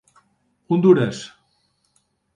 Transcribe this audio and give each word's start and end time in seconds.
Hondures. 0.71 1.21